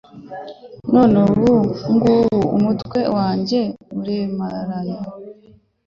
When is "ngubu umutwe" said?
1.93-2.99